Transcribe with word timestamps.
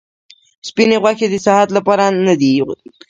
سپیني 0.67 0.97
غوښي 1.03 1.27
د 1.29 1.35
صحت 1.45 1.67
لپاره 1.77 2.05
نه 2.25 2.33
دي 2.39 2.51
ښه. 2.67 2.75